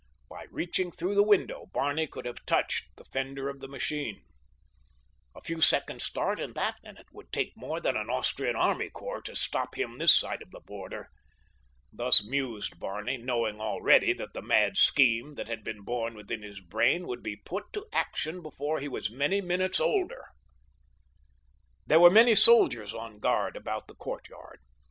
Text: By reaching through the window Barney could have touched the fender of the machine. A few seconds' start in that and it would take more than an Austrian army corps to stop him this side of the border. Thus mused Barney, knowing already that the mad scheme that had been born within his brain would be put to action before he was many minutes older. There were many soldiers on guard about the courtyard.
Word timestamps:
By 0.31 0.47
reaching 0.49 0.89
through 0.89 1.13
the 1.13 1.21
window 1.21 1.67
Barney 1.71 2.07
could 2.07 2.25
have 2.25 2.43
touched 2.47 2.85
the 2.97 3.05
fender 3.05 3.49
of 3.49 3.59
the 3.59 3.67
machine. 3.67 4.23
A 5.35 5.41
few 5.41 5.61
seconds' 5.61 6.05
start 6.05 6.39
in 6.39 6.53
that 6.53 6.79
and 6.83 6.97
it 6.97 7.05
would 7.13 7.31
take 7.31 7.55
more 7.55 7.79
than 7.79 7.95
an 7.95 8.09
Austrian 8.09 8.55
army 8.55 8.89
corps 8.89 9.21
to 9.21 9.35
stop 9.35 9.77
him 9.77 9.99
this 9.99 10.15
side 10.17 10.41
of 10.41 10.49
the 10.49 10.59
border. 10.59 11.11
Thus 11.93 12.27
mused 12.27 12.79
Barney, 12.79 13.17
knowing 13.17 13.61
already 13.61 14.11
that 14.13 14.33
the 14.33 14.41
mad 14.41 14.75
scheme 14.75 15.35
that 15.35 15.47
had 15.49 15.63
been 15.63 15.83
born 15.83 16.15
within 16.15 16.41
his 16.41 16.61
brain 16.61 17.05
would 17.05 17.21
be 17.21 17.35
put 17.35 17.71
to 17.73 17.85
action 17.93 18.41
before 18.41 18.79
he 18.79 18.87
was 18.87 19.11
many 19.11 19.39
minutes 19.39 19.79
older. 19.79 20.25
There 21.85 21.99
were 21.99 22.09
many 22.09 22.33
soldiers 22.33 22.91
on 22.91 23.19
guard 23.19 23.55
about 23.55 23.87
the 23.87 23.93
courtyard. 23.93 24.61